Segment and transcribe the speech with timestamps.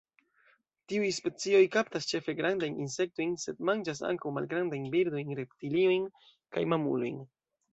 [0.91, 6.09] Tiuj specioj kaptas ĉefe grandajn insektojn, sed manĝas ankaŭ malgrandajn birdojn, reptiliojn
[6.57, 7.23] kaj mamulojn.